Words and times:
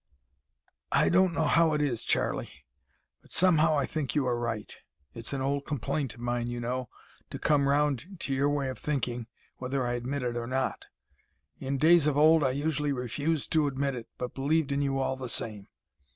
"I 0.91 1.09
don't 1.09 1.31
know 1.31 1.45
how 1.45 1.73
it 1.75 1.81
is, 1.83 2.03
Charlie, 2.03 2.65
but 3.21 3.31
somehow 3.31 3.77
I 3.77 3.85
think 3.85 4.15
you 4.15 4.25
are 4.25 4.35
right. 4.35 4.75
It's 5.13 5.31
an 5.31 5.41
old 5.41 5.67
complaint 5.67 6.15
of 6.15 6.21
mine, 6.21 6.47
you 6.47 6.59
know, 6.59 6.89
to 7.29 7.37
come 7.37 7.69
round 7.69 8.19
to 8.21 8.33
your 8.33 8.49
way 8.49 8.69
of 8.69 8.79
thinking, 8.79 9.27
whether 9.57 9.85
I 9.85 9.93
admit 9.93 10.23
it 10.23 10.35
or 10.37 10.47
not. 10.47 10.85
In 11.59 11.77
days 11.77 12.07
of 12.07 12.17
old 12.17 12.43
I 12.43 12.49
usually 12.49 12.91
refused 12.91 13.51
to 13.51 13.67
admit 13.67 13.93
it, 13.93 14.07
but 14.17 14.33
believed 14.33 14.71
in 14.71 14.81
you 14.81 14.97
all 14.97 15.15
the 15.17 15.29
same! 15.29 15.67